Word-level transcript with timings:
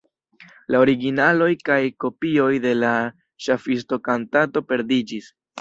La 0.75 0.79
originaloj 0.85 1.49
kaj 1.69 1.77
kopioj 2.05 2.49
de 2.65 2.73
la 2.79 2.97
ŝafisto-kantato 3.49 4.69
perdiĝis. 4.73 5.33